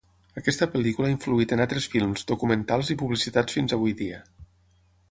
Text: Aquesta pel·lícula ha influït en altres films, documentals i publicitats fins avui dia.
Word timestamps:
Aquesta 0.39 0.67
pel·lícula 0.75 1.09
ha 1.09 1.13
influït 1.15 1.53
en 1.57 1.61
altres 1.67 1.87
films, 1.97 2.27
documentals 2.33 2.91
i 2.95 2.99
publicitats 3.05 3.61
fins 3.61 3.79
avui 3.79 3.97
dia. 4.03 4.29